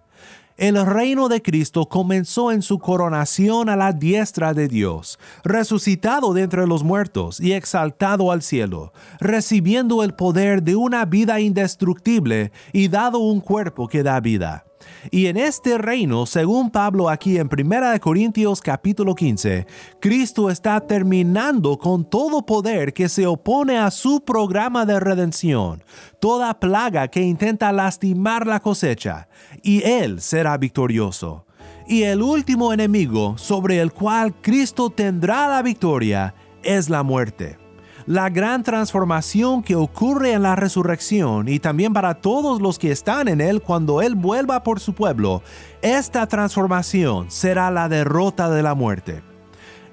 El 0.58 0.84
reino 0.84 1.28
de 1.28 1.40
Cristo 1.40 1.86
comenzó 1.86 2.52
en 2.52 2.62
su 2.62 2.78
coronación 2.78 3.68
a 3.68 3.76
la 3.76 3.92
diestra 3.92 4.52
de 4.52 4.68
Dios, 4.68 5.18
resucitado 5.42 6.34
de 6.34 6.42
entre 6.42 6.66
los 6.66 6.84
muertos 6.84 7.40
y 7.40 7.52
exaltado 7.52 8.30
al 8.30 8.42
cielo, 8.42 8.92
recibiendo 9.18 10.04
el 10.04 10.14
poder 10.14 10.62
de 10.62 10.76
una 10.76 11.04
vida 11.06 11.40
indestructible 11.40 12.52
y 12.72 12.88
dado 12.88 13.18
un 13.18 13.40
cuerpo 13.40 13.88
que 13.88 14.02
da 14.02 14.20
vida. 14.20 14.66
Y 15.10 15.26
en 15.26 15.36
este 15.36 15.78
reino, 15.78 16.26
según 16.26 16.70
Pablo 16.70 17.08
aquí 17.08 17.38
en 17.38 17.48
1 17.48 18.00
Corintios 18.00 18.60
capítulo 18.60 19.14
15, 19.14 19.66
Cristo 20.00 20.50
está 20.50 20.80
terminando 20.80 21.78
con 21.78 22.04
todo 22.04 22.44
poder 22.44 22.92
que 22.92 23.08
se 23.08 23.26
opone 23.26 23.78
a 23.78 23.90
su 23.90 24.20
programa 24.20 24.84
de 24.86 25.00
redención, 25.00 25.82
toda 26.20 26.58
plaga 26.58 27.08
que 27.08 27.22
intenta 27.22 27.72
lastimar 27.72 28.46
la 28.46 28.60
cosecha, 28.60 29.28
y 29.62 29.82
Él 29.82 30.20
será 30.20 30.56
victorioso. 30.58 31.46
Y 31.86 32.02
el 32.02 32.22
último 32.22 32.72
enemigo 32.72 33.36
sobre 33.38 33.80
el 33.80 33.92
cual 33.92 34.34
Cristo 34.40 34.90
tendrá 34.90 35.48
la 35.48 35.62
victoria 35.62 36.34
es 36.62 36.88
la 36.88 37.02
muerte 37.02 37.61
la 38.06 38.30
gran 38.30 38.62
transformación 38.62 39.62
que 39.62 39.76
ocurre 39.76 40.32
en 40.32 40.42
la 40.42 40.56
resurrección 40.56 41.48
y 41.48 41.58
también 41.58 41.92
para 41.92 42.14
todos 42.14 42.60
los 42.60 42.78
que 42.78 42.90
están 42.90 43.28
en 43.28 43.40
Él 43.40 43.62
cuando 43.62 44.02
Él 44.02 44.14
vuelva 44.14 44.62
por 44.62 44.80
su 44.80 44.94
pueblo, 44.94 45.42
esta 45.82 46.26
transformación 46.26 47.30
será 47.30 47.70
la 47.70 47.88
derrota 47.88 48.50
de 48.50 48.62
la 48.62 48.74
muerte. 48.74 49.22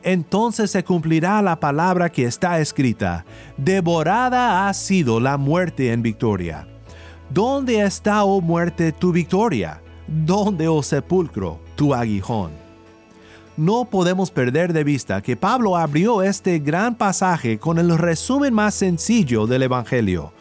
Entonces 0.04 0.72
se 0.72 0.84
cumplirá 0.84 1.42
la 1.42 1.60
palabra 1.60 2.10
que 2.10 2.26
está 2.26 2.60
escrita, 2.60 3.26
devorada 3.58 4.68
ha 4.68 4.74
sido 4.74 5.20
la 5.20 5.38
muerte 5.38 5.92
en 5.92 6.02
victoria. 6.02 6.68
¿Dónde 7.30 7.82
está, 7.82 8.24
oh 8.24 8.42
muerte, 8.42 8.92
tu 8.92 9.12
victoria? 9.12 9.82
¿Dónde, 10.08 10.68
oh 10.68 10.82
sepulcro, 10.82 11.60
tu 11.76 11.94
aguijón? 11.94 12.69
No 13.60 13.84
podemos 13.84 14.32
perder 14.32 14.72
de 14.72 14.86
vista 14.86 15.22
que 15.22 15.36
Pablo 15.36 15.76
abrió 15.76 16.22
este 16.22 16.60
gran 16.60 16.96
pasaje 16.96 17.60
con 17.60 17.78
el 17.78 17.98
resumen 17.98 18.54
más 18.54 18.74
sencillo 18.74 19.48
del 19.48 19.64
Evangelio. 19.64 20.32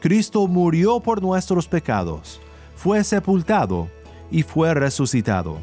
Cristo 0.00 0.46
murió 0.46 1.00
por 1.00 1.20
nuestros 1.20 1.66
pecados, 1.66 2.40
fue 2.76 3.02
sepultado 3.02 3.88
y 4.30 4.44
fue 4.44 4.74
resucitado. 4.74 5.58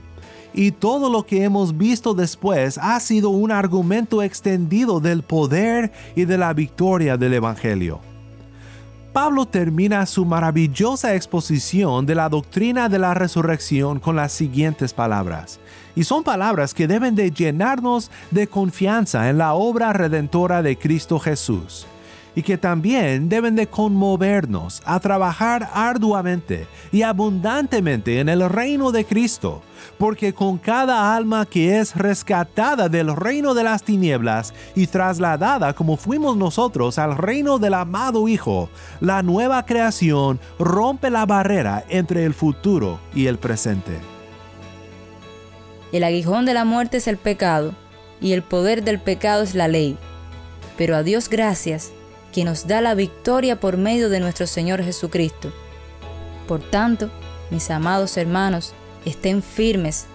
Y 0.53 0.71
todo 0.71 1.09
lo 1.09 1.25
que 1.25 1.43
hemos 1.43 1.77
visto 1.77 2.13
después 2.13 2.77
ha 2.77 2.99
sido 2.99 3.29
un 3.29 3.51
argumento 3.51 4.21
extendido 4.21 4.99
del 4.99 5.23
poder 5.23 5.93
y 6.17 6.25
de 6.25 6.37
la 6.37 6.53
victoria 6.53 7.15
del 7.15 7.35
Evangelio. 7.35 8.01
Pablo 9.15 9.45
termina 9.45 10.05
su 10.07 10.25
maravillosa 10.25 11.15
exposición 11.15 12.05
de 12.05 12.15
la 12.15 12.27
doctrina 12.27 12.89
de 12.89 12.99
la 12.99 13.13
resurrección 13.13 14.01
con 14.01 14.17
las 14.17 14.33
siguientes 14.33 14.91
palabras. 14.93 15.61
Y 15.95 16.03
son 16.03 16.21
palabras 16.25 16.73
que 16.73 16.85
deben 16.85 17.15
de 17.15 17.31
llenarnos 17.31 18.11
de 18.31 18.47
confianza 18.47 19.29
en 19.29 19.37
la 19.37 19.53
obra 19.53 19.93
redentora 19.93 20.61
de 20.61 20.77
Cristo 20.77 21.17
Jesús 21.17 21.87
y 22.35 22.43
que 22.43 22.57
también 22.57 23.29
deben 23.29 23.55
de 23.55 23.67
conmovernos 23.67 24.81
a 24.85 24.99
trabajar 24.99 25.69
arduamente 25.73 26.67
y 26.91 27.01
abundantemente 27.01 28.19
en 28.19 28.29
el 28.29 28.49
reino 28.49 28.91
de 28.91 29.05
Cristo, 29.05 29.61
porque 29.97 30.33
con 30.33 30.57
cada 30.57 31.15
alma 31.15 31.45
que 31.45 31.79
es 31.79 31.95
rescatada 31.95 32.89
del 32.89 33.15
reino 33.15 33.53
de 33.53 33.63
las 33.63 33.83
tinieblas 33.83 34.53
y 34.75 34.87
trasladada 34.87 35.73
como 35.73 35.97
fuimos 35.97 36.35
nosotros 36.35 36.99
al 36.99 37.17
reino 37.17 37.57
del 37.57 37.73
amado 37.73 38.27
Hijo, 38.27 38.69
la 38.99 39.23
nueva 39.23 39.65
creación 39.65 40.39
rompe 40.59 41.09
la 41.09 41.25
barrera 41.25 41.85
entre 41.89 42.25
el 42.25 42.33
futuro 42.33 42.99
y 43.13 43.27
el 43.27 43.37
presente. 43.37 43.99
El 45.91 46.03
aguijón 46.03 46.45
de 46.45 46.53
la 46.53 46.65
muerte 46.65 46.97
es 46.97 47.07
el 47.07 47.17
pecado, 47.17 47.73
y 48.21 48.33
el 48.33 48.41
poder 48.41 48.83
del 48.83 48.99
pecado 48.99 49.43
es 49.43 49.55
la 49.55 49.67
ley. 49.67 49.97
Pero 50.77 50.95
a 50.95 51.03
Dios 51.03 51.29
gracias, 51.29 51.91
que 52.35 52.43
nos 52.43 52.67
da 52.67 52.81
la 52.81 52.95
victoria 52.95 53.61
por 53.61 53.77
medio 53.77 54.09
de 54.09 54.19
nuestro 54.19 54.45
Señor 54.45 54.83
Jesucristo. 54.83 55.53
Por 56.49 56.59
tanto, 56.59 57.09
mis 57.49 57.71
amados 57.71 58.17
hermanos, 58.17 58.73
estén 59.05 59.41
firmes, 59.41 60.05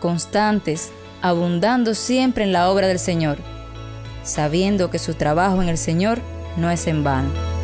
constantes, 0.00 0.92
abundando 1.20 1.92
siempre 1.92 2.44
en 2.44 2.54
la 2.54 2.70
obra 2.70 2.86
del 2.86 2.98
Señor, 2.98 3.36
sabiendo 4.22 4.90
que 4.90 4.98
su 4.98 5.12
trabajo 5.12 5.60
en 5.60 5.68
el 5.68 5.76
Señor 5.76 6.20
no 6.56 6.70
es 6.70 6.86
en 6.86 7.04
vano. 7.04 7.57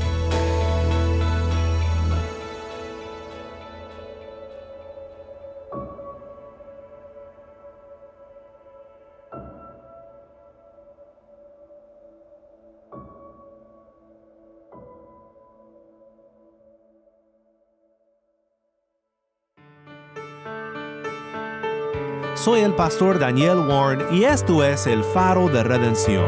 Soy 22.44 22.60
el 22.60 22.74
pastor 22.74 23.18
Daniel 23.18 23.56
Warren 23.60 24.14
y 24.14 24.24
esto 24.24 24.62
es 24.62 24.86
el 24.86 25.02
faro 25.02 25.48
de 25.48 25.62
redención. 25.62 26.26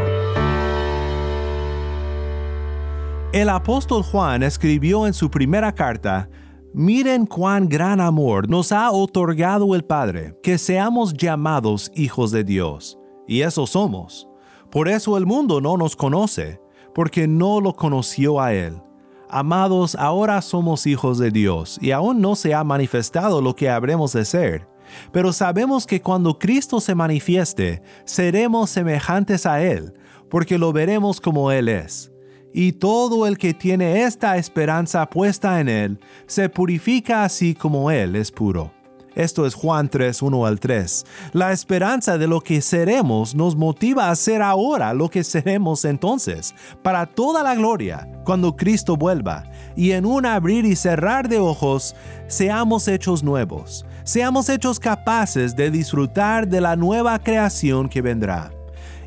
El 3.34 3.50
apóstol 3.50 4.02
Juan 4.02 4.42
escribió 4.42 5.06
en 5.06 5.12
su 5.12 5.30
primera 5.30 5.74
carta, 5.74 6.30
Miren 6.72 7.26
cuán 7.26 7.68
gran 7.68 8.00
amor 8.00 8.48
nos 8.48 8.72
ha 8.72 8.90
otorgado 8.92 9.74
el 9.74 9.84
Padre, 9.84 10.34
que 10.42 10.56
seamos 10.56 11.12
llamados 11.12 11.92
hijos 11.94 12.30
de 12.30 12.44
Dios. 12.44 12.98
Y 13.28 13.42
eso 13.42 13.66
somos. 13.66 14.26
Por 14.70 14.88
eso 14.88 15.18
el 15.18 15.26
mundo 15.26 15.60
no 15.60 15.76
nos 15.76 15.96
conoce, 15.96 16.62
porque 16.94 17.28
no 17.28 17.60
lo 17.60 17.74
conoció 17.74 18.40
a 18.40 18.54
Él. 18.54 18.80
Amados, 19.28 19.94
ahora 19.94 20.40
somos 20.40 20.86
hijos 20.86 21.18
de 21.18 21.30
Dios, 21.30 21.78
y 21.82 21.90
aún 21.90 22.22
no 22.22 22.36
se 22.36 22.54
ha 22.54 22.64
manifestado 22.64 23.42
lo 23.42 23.54
que 23.54 23.68
habremos 23.68 24.14
de 24.14 24.24
ser 24.24 24.75
pero 25.12 25.32
sabemos 25.32 25.86
que 25.86 26.00
cuando 26.00 26.38
Cristo 26.38 26.80
se 26.80 26.94
manifieste, 26.94 27.82
seremos 28.04 28.70
semejantes 28.70 29.46
a 29.46 29.62
Él, 29.62 29.94
porque 30.28 30.58
lo 30.58 30.72
veremos 30.72 31.20
como 31.20 31.50
Él 31.52 31.68
es. 31.68 32.12
Y 32.52 32.72
todo 32.72 33.26
el 33.26 33.36
que 33.36 33.52
tiene 33.54 34.04
esta 34.04 34.36
esperanza 34.38 35.08
puesta 35.10 35.60
en 35.60 35.68
Él, 35.68 36.00
se 36.26 36.48
purifica 36.48 37.24
así 37.24 37.54
como 37.54 37.90
Él 37.90 38.16
es 38.16 38.30
puro. 38.32 38.72
Esto 39.16 39.46
es 39.46 39.54
Juan 39.54 39.88
3, 39.88 40.20
1 40.20 40.44
al 40.44 40.60
3. 40.60 41.04
La 41.32 41.52
esperanza 41.52 42.18
de 42.18 42.26
lo 42.26 42.42
que 42.42 42.60
seremos 42.60 43.34
nos 43.34 43.56
motiva 43.56 44.10
a 44.10 44.14
ser 44.14 44.42
ahora 44.42 44.92
lo 44.92 45.08
que 45.08 45.24
seremos 45.24 45.86
entonces, 45.86 46.54
para 46.82 47.06
toda 47.06 47.42
la 47.42 47.54
gloria, 47.54 48.06
cuando 48.26 48.56
Cristo 48.56 48.94
vuelva, 48.98 49.44
y 49.74 49.92
en 49.92 50.04
un 50.04 50.26
abrir 50.26 50.66
y 50.66 50.76
cerrar 50.76 51.30
de 51.30 51.38
ojos, 51.38 51.96
seamos 52.28 52.88
hechos 52.88 53.22
nuevos 53.22 53.86
seamos 54.06 54.48
hechos 54.48 54.78
capaces 54.78 55.56
de 55.56 55.68
disfrutar 55.68 56.46
de 56.46 56.60
la 56.60 56.76
nueva 56.76 57.18
creación 57.18 57.88
que 57.88 58.00
vendrá. 58.00 58.52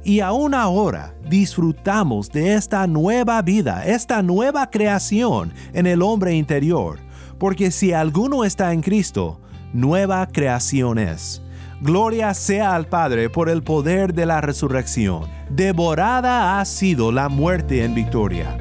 Y 0.04 0.20
aún 0.20 0.54
ahora 0.54 1.16
disfrutamos 1.28 2.30
de 2.30 2.56
esta 2.56 2.86
nueva 2.86 3.42
vida, 3.42 3.86
esta 3.86 4.22
nueva 4.22 4.70
creación 4.70 5.54
en 5.74 5.88
el 5.88 6.02
hombre 6.02 6.34
interior, 6.34 7.00
porque 7.38 7.72
si 7.72 7.94
alguno 7.94 8.44
está 8.44 8.74
en 8.74 8.82
Cristo, 8.82 9.40
nueva 9.72 10.28
creación 10.28 11.00
es. 11.00 11.42
Gloria 11.82 12.34
sea 12.34 12.76
al 12.76 12.88
Padre 12.88 13.30
por 13.30 13.48
el 13.48 13.64
poder 13.64 14.14
de 14.14 14.26
la 14.26 14.42
resurrección. 14.42 15.30
Devorada 15.50 16.60
ha 16.60 16.66
sido 16.66 17.14
la 17.14 17.30
muerte 17.30 17.86
en 17.86 17.96
victoria. 17.96 18.58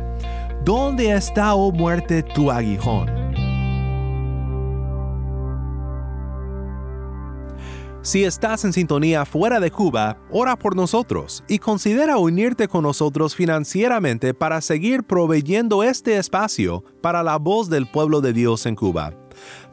¿Dónde 0.65 1.11
está, 1.11 1.55
oh 1.55 1.73
muerte, 1.73 2.23
tu 2.23 2.53
aguijón? 2.53 3.18
Si 8.09 8.25
estás 8.25 8.65
en 8.65 8.73
sintonía 8.73 9.27
fuera 9.27 9.61
de 9.61 9.71
Cuba, 9.71 10.17
ora 10.31 10.57
por 10.57 10.75
nosotros 10.75 11.45
y 11.47 11.59
considera 11.59 12.17
unirte 12.17 12.67
con 12.67 12.85
nosotros 12.85 13.37
financieramente 13.37 14.33
para 14.33 14.63
seguir 14.63 15.03
proveyendo 15.03 15.83
este 15.83 16.17
espacio 16.17 16.83
para 17.03 17.23
la 17.23 17.37
voz 17.37 17.69
del 17.69 17.87
pueblo 17.87 18.23
de 18.23 18.33
Dios 18.33 18.65
en 18.65 18.77
Cuba. 18.77 19.13